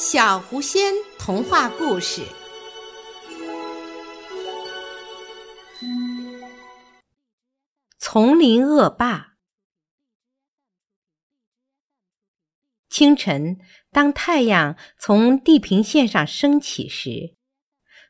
[0.00, 2.22] 小狐仙童话故事：
[7.98, 9.34] 丛林恶霸。
[12.88, 13.58] 清晨，
[13.90, 17.34] 当太阳从地平线上升起时，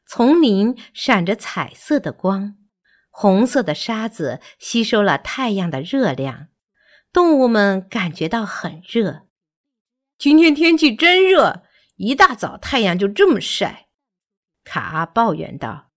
[0.07, 2.59] 丛林闪着彩色的光，
[3.09, 6.49] 红色的沙子吸收了太阳的热量，
[7.15, 9.27] 动物们感觉到很热。
[10.19, 11.63] 今天天气真热。
[11.99, 13.89] 一大早，太阳就这么晒，
[14.63, 15.91] 卡阿抱怨道：“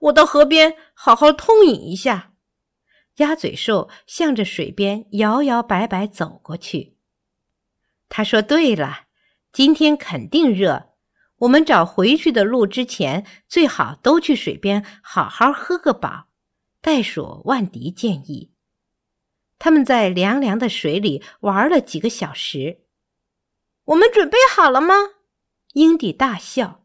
[0.00, 2.34] 我到河边好好痛饮一下。”
[3.16, 6.96] 鸭嘴兽向着水边摇摇摆摆走过去。
[8.10, 9.06] 他说：“对了，
[9.52, 10.90] 今天肯定热，
[11.38, 16.28] 我们找回去的路之前，最好都去水边好好喝个饱。”
[16.82, 18.52] 袋鼠万迪建议。
[19.58, 22.79] 他们在凉凉的水里玩了几个小时。
[23.84, 24.94] 我们准备好了吗？
[25.74, 26.84] 英迪大笑。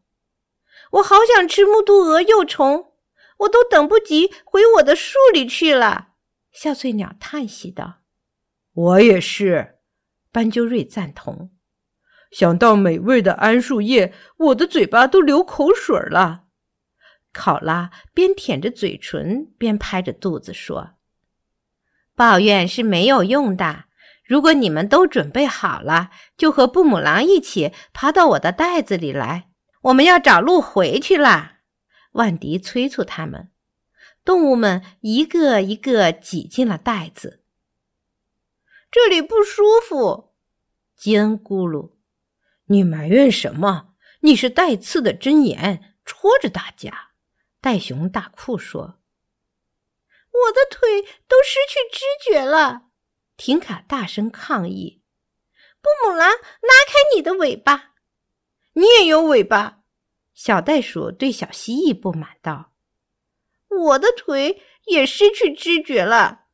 [0.92, 2.92] 我好想吃木肚鹅幼虫，
[3.38, 6.08] 我都等不及回我的树里去了。
[6.52, 8.02] 笑翠鸟叹息道
[8.72, 9.78] ：“我也是。”
[10.32, 11.50] 斑鸠瑞赞同。
[12.30, 16.44] 想到美味的桉树叶，我的嘴巴都流口水了。
[17.32, 20.94] 考拉边舔着嘴唇边拍着肚子说
[22.14, 23.84] ：“抱怨是没有用的。”
[24.26, 29.48] 如果你们都准备好了，就和布姆狼一起爬到我的袋子里来。
[29.82, 31.60] 我们要找路回去啦！
[32.12, 33.50] 万迪催促他们。
[34.24, 37.44] 动物们一个一个挤进了袋子。
[38.90, 40.32] 这里不舒服，
[40.96, 41.92] 基恩咕噜。
[42.64, 43.94] 你埋怨什么？
[44.22, 47.10] 你是带刺的针眼，戳着大家。
[47.60, 48.98] 袋熊大库说
[50.32, 52.85] ：“我的腿都失去知觉了。”
[53.36, 55.02] 婷卡大声抗议
[55.82, 57.92] ：“布姆狼，拉开你的尾巴！
[58.72, 59.80] 你也有尾巴！”
[60.34, 62.72] 小袋鼠对小蜥蜴不满道
[63.68, 66.46] ：“我的腿也失去知觉了。”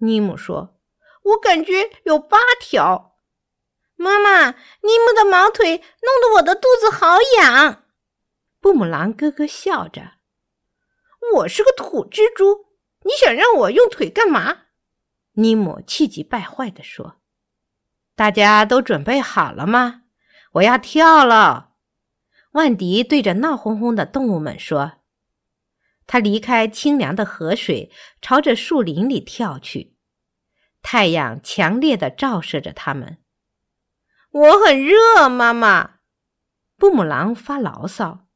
[0.00, 0.78] 尼姆说
[1.22, 3.16] ：“我感觉有八条。”
[3.96, 7.84] 妈妈，尼姆的毛腿弄得我的肚子好痒。
[8.60, 10.14] 布姆狼咯咯笑着
[11.34, 12.66] ：“我是个土蜘蛛，
[13.04, 14.64] 你想让我用腿干嘛？”
[15.38, 17.20] 尼姆气急败坏地说
[18.16, 20.02] ：“大家都准备好了吗？
[20.52, 21.72] 我要跳了。”
[22.52, 25.00] 万迪对着闹哄哄的动物们说
[26.06, 27.90] ：“他离开清凉的河水，
[28.22, 29.94] 朝着树林里跳去。
[30.80, 33.18] 太阳强烈的照射着他们。
[34.30, 35.96] 我很热，妈妈。”
[36.78, 38.26] 布姆狼发牢骚：“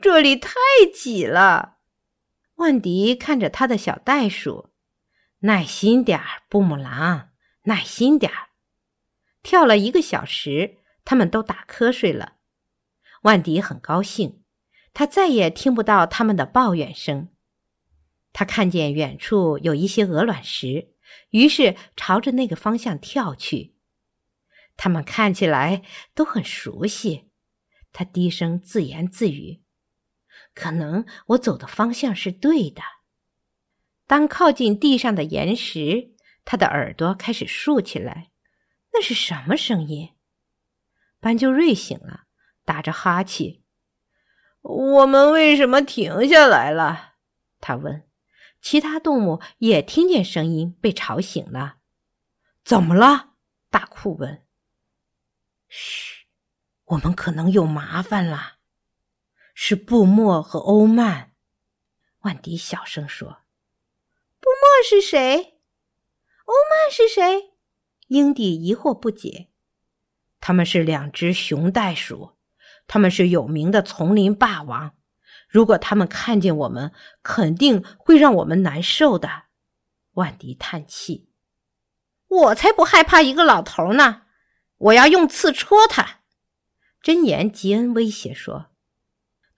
[0.00, 0.54] 这里太
[0.94, 1.76] 挤了。”
[2.56, 4.70] 万迪看着他的小袋鼠。
[5.40, 7.30] 耐心点儿，布姆狼，
[7.64, 8.48] 耐心点儿。
[9.42, 12.36] 跳了一个小时，他们都打瞌睡了。
[13.22, 14.42] 万迪很高兴，
[14.94, 17.28] 他再也听不到他们的抱怨声。
[18.32, 20.94] 他看见远处有一些鹅卵石，
[21.30, 23.76] 于是朝着那个方向跳去。
[24.76, 25.82] 他们看起来
[26.14, 27.30] 都很熟悉。
[27.92, 29.62] 他低声自言自语
[30.54, 32.82] ：“可能我走的方向是对的。”
[34.06, 38.30] 当靠近地上的岩石，他的耳朵开始竖起来。
[38.92, 40.14] 那是什么声音？
[41.20, 42.24] 斑鸠瑞醒了，
[42.64, 43.60] 打着哈欠。
[44.62, 47.14] 我们为什么停下来了？
[47.60, 48.04] 他问。
[48.62, 51.76] 其他动物也听见声音，被吵醒了。
[52.64, 53.34] 怎么了？
[53.70, 54.44] 大库问。
[55.68, 56.26] 嘘，
[56.84, 58.54] 我们可能有麻烦了。
[59.54, 61.32] 是布莫和欧曼。
[62.20, 63.45] 万迪小声说。
[64.60, 65.58] 莫是谁？
[66.44, 67.52] 欧曼是谁？
[68.08, 69.48] 英迪疑惑不解。
[70.40, 72.32] 他们是两只熊袋鼠，
[72.86, 74.94] 他们是有名的丛林霸王。
[75.48, 79.44] 如果他们看见我们，肯定会让我们难受的。
[80.12, 81.28] 万迪叹气
[82.28, 84.22] ：“我才不害怕一个老头呢！
[84.78, 86.20] 我要用刺戳他。”
[87.02, 88.66] 真言吉恩威胁说：“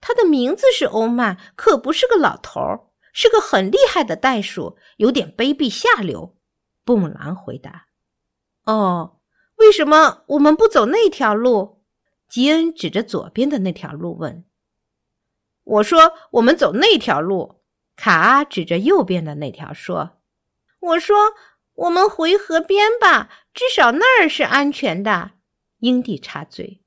[0.01, 6.35] 他的名字是欧曼，可不是个老头。”是个很厉害的袋鼠，有点卑鄙下流。
[6.83, 7.87] 布姆狼回答
[8.65, 9.19] ：“哦，
[9.55, 11.83] 为什么我们不走那条路？”
[12.29, 14.45] 吉恩指着左边的那条路问
[15.63, 17.61] ：“我说我们走那条路。”
[17.95, 20.21] 卡阿指着右边的那条说
[20.79, 21.33] ：“我说
[21.73, 25.31] 我们回河边吧，至少那儿是安全的。”
[25.79, 26.81] 英蒂插嘴。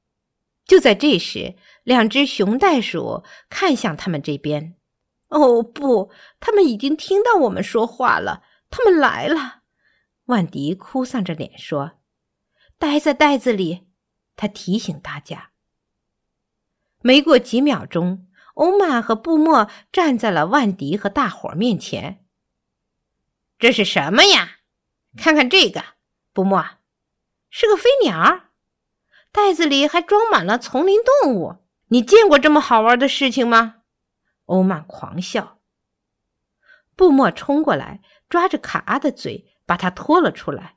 [0.64, 4.76] 就在这时，两只熊袋鼠看向他们这边。
[5.32, 8.42] 哦不，他们已经听到我们说话了。
[8.70, 9.62] 他们来了，
[10.26, 11.92] 万迪哭丧着脸说
[12.78, 13.86] ：“待在袋子里。”
[14.36, 15.50] 他提醒大家
[17.00, 22.24] ：“没过几秒钟，欧曼和布莫站在了万迪和大伙面前。
[23.58, 24.58] 这是什么呀？
[25.16, 25.82] 看看这个，
[26.32, 26.64] 布莫，
[27.50, 28.44] 是个飞鸟，
[29.30, 31.56] 袋子里还装满了丛林动物。
[31.88, 33.81] 你见过这么好玩的事情吗？
[34.52, 35.58] 欧曼狂笑。
[36.94, 40.76] 布莫冲过来，抓着卡阿的嘴，把他拖了出来。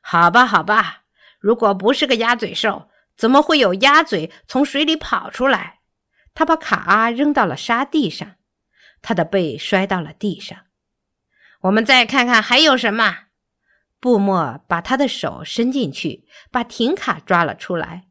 [0.00, 1.04] 好吧，好吧，
[1.38, 2.90] 如果不是个鸭嘴兽。
[3.16, 5.78] 怎么会有鸭嘴从水里跑出来？
[6.34, 8.34] 他把卡阿扔到了沙地上，
[9.02, 10.58] 他的背摔到了地上。
[11.60, 13.26] 我们再看看还有什么。
[14.00, 18.08] 布莫把他的手伸进去，把婷卡抓了出来。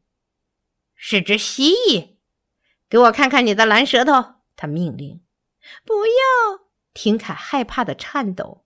[0.95, 2.15] 是只蜥蜴，
[2.87, 4.32] 给我看看你的蓝舌头。
[4.55, 5.21] 他命令。
[5.85, 6.65] 不要！
[6.93, 8.65] 婷卡害怕的颤抖。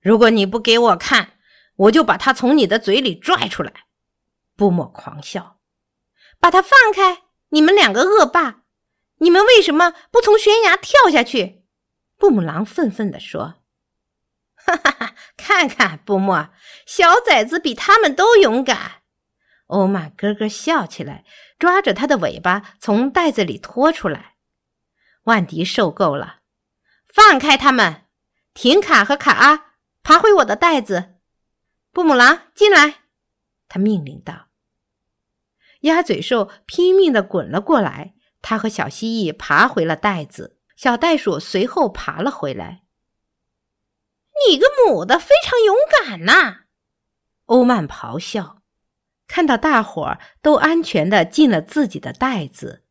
[0.00, 1.34] 如果你不给我看，
[1.76, 3.72] 我就把他从你的嘴里拽出来。
[4.56, 5.58] 布莫狂笑，
[6.38, 7.22] 把他放开！
[7.50, 8.62] 你们两个恶霸，
[9.18, 11.64] 你们为什么不从悬崖跳下去？
[12.16, 13.56] 布姆狼愤愤地说
[14.54, 15.14] ：“哈哈哈！
[15.36, 16.48] 看看布莫，
[16.86, 19.02] 小崽子比他们都勇敢。”
[19.68, 21.24] 欧曼咯咯笑起来，
[21.58, 24.33] 抓着他的尾巴从袋子里拖出来。
[25.24, 26.40] 万迪受够了，
[27.06, 28.02] 放开他们！
[28.52, 29.72] 停卡和卡阿，
[30.02, 31.14] 爬回我的袋子。
[31.90, 33.02] 布姆狼，进来！
[33.68, 34.48] 他命令道
[35.82, 42.84] ：“鸭嘴兽拼命地滚了过来，他和小蜥蜴爬回了袋子，小袋鼠随后爬了回来。
[44.48, 46.64] 你个母的，非常勇敢呐！”
[47.46, 48.62] 欧曼咆哮。
[49.26, 52.83] 看到大伙儿都安全地进了自己的袋子，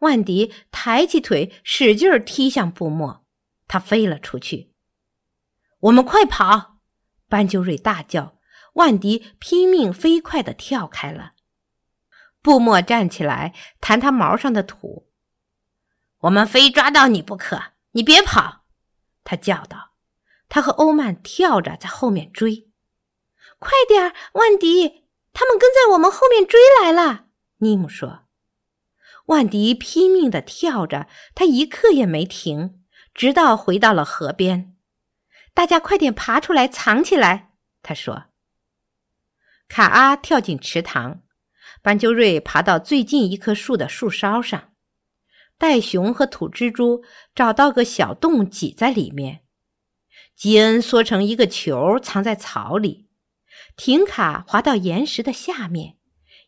[0.00, 3.24] 万迪抬起腿使劲踢向布莫，
[3.66, 4.74] 他飞了出去。
[5.80, 6.78] 我们快跑！
[7.28, 8.38] 班鸠瑞大叫。
[8.74, 11.32] 万迪拼命飞快地跳开了，
[12.40, 15.10] 布莫站起来弹他毛上的土。
[16.20, 17.60] 我们非抓到你不可！
[17.92, 18.64] 你别跑！
[19.24, 19.90] 他叫道。
[20.48, 22.70] 他和欧曼跳着在后面追。
[23.58, 25.04] 快点，万迪！
[25.32, 27.26] 他们跟在我们后面追来了。
[27.58, 28.26] 尼姆说。
[29.30, 31.06] 万迪拼命地跳着，
[31.36, 32.82] 他一刻也没停，
[33.14, 34.74] 直到回到了河边。
[35.54, 37.52] 大家快点爬出来藏起来！
[37.80, 38.24] 他说。
[39.68, 41.22] 卡阿跳进池塘，
[41.80, 44.72] 斑鸠瑞爬到最近一棵树的树梢上，
[45.56, 49.42] 袋熊和土蜘蛛找到个小洞挤在里面，
[50.34, 53.08] 吉恩缩成一个球藏在草里，
[53.76, 55.98] 停卡滑到岩石的下面，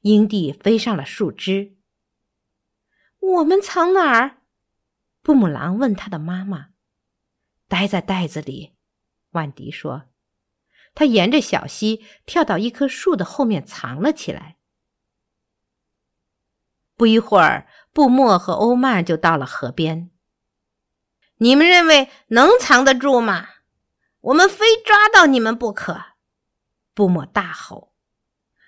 [0.01, 1.77] 英蒂飞上了树枝。
[3.23, 4.39] 我们藏哪儿？
[5.23, 6.71] 布姆狼问他的妈妈。
[7.69, 8.73] 待在袋子里，
[9.31, 10.09] 万迪说。
[10.93, 14.57] 他沿着小溪跳到一棵树的后面藏了起来。
[16.97, 20.11] 不一会儿，布莫和欧曼就到了河边。
[21.37, 23.49] 你们认为能藏得住吗？
[24.21, 25.99] 我们非抓到你们不可！
[26.93, 27.93] 布莫大吼。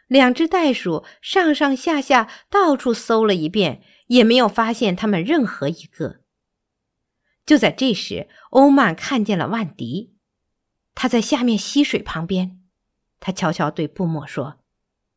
[0.07, 6.21] 两只袋鼠上上下下到处搜了一遍，也没有发现他们任何一个。
[7.47, 10.17] 就在这时，欧曼看见了万迪。
[10.95, 12.63] 他在下面溪水旁边，
[13.21, 14.61] 他悄悄对布莫说：“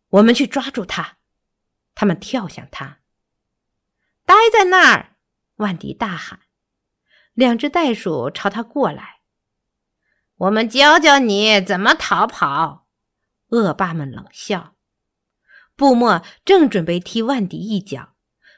[0.09, 1.17] 我们去抓住他。”
[1.93, 2.99] 他们跳向他。
[4.25, 5.17] 待在那儿！
[5.57, 6.41] 万迪大喊。
[7.33, 9.21] 两只袋鼠朝他过来。
[10.35, 12.87] 我们教教你怎么逃跑。
[13.49, 14.75] 恶霸们冷笑。
[15.75, 18.15] 布莫正准备踢万迪一脚，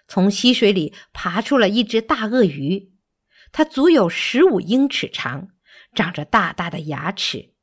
[0.10, 2.92] 从溪水里爬出了一只大鳄鱼，
[3.54, 5.48] 它足有十五英尺长。
[5.96, 7.56] 长着大大的牙齿。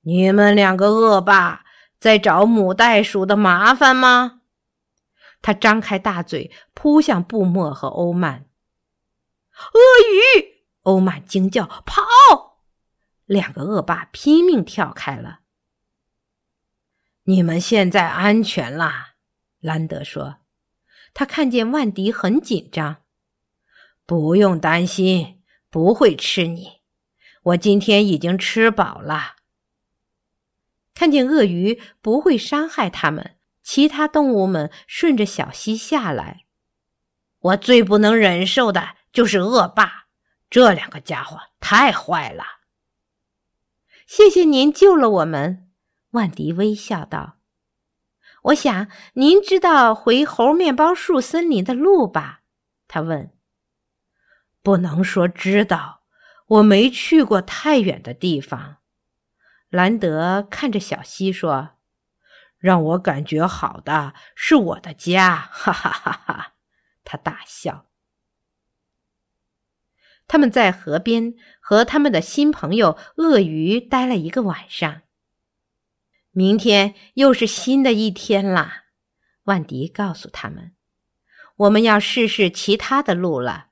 [0.00, 1.66] 你们两个恶霸
[1.98, 4.40] 在找母袋鼠的麻烦吗？
[5.42, 8.46] 他张开大嘴扑向布莫和欧曼。
[9.74, 9.80] 鳄
[10.40, 10.64] 鱼！
[10.80, 12.02] 欧曼惊叫：“跑！”
[13.26, 15.40] 两个恶霸拼命跳开了。
[17.24, 19.16] 你们现在安全啦，
[19.60, 20.38] 兰德说。
[21.12, 23.02] 他看见万迪很紧张。
[24.06, 26.80] 不用担心，不会吃你。
[27.42, 29.36] 我今天已经吃饱了。
[30.94, 36.44] 看见鳄鱼不会伤害它们，其他动物们顺着小溪下来。
[37.38, 40.08] 我最不能忍受的就是恶霸，
[40.50, 42.44] 这两个家伙太坏了。
[44.06, 45.70] 谢谢您救了我们，
[46.10, 47.39] 万迪微笑道。
[48.44, 52.40] 我想您知道回猴面包树森林的路吧？
[52.88, 53.32] 他问。
[54.62, 56.00] 不能说知道。
[56.50, 58.78] 我没去过太远的地方，
[59.68, 61.76] 兰德看着小溪说
[62.58, 66.54] ：“让我感觉好的是我的家，哈哈哈哈！
[67.04, 67.86] 他大笑。
[70.26, 75.02] 他们在河边和他们的新朋友鳄鱼待了一个晚上。
[76.32, 78.84] 明天又是新的一天啦，
[79.44, 80.74] 万迪告诉他们
[81.56, 83.68] ：“我们要试试其他的路了。”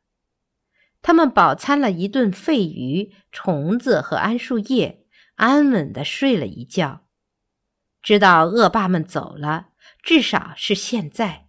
[1.01, 7.07] 他们饱餐了一顿肺鱼、虫子和桉树叶，安稳的睡了一觉。
[8.03, 9.69] 知道恶霸们走了，
[10.03, 11.48] 至少是现在。